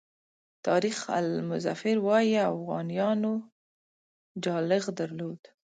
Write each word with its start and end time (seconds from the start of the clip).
تاریخ 0.67 0.97
آل 1.17 1.29
مظفر 1.49 1.95
وایي 2.07 2.35
اوغانیانو 2.51 3.33
جالغ 4.43 4.83
درلود. 4.99 5.41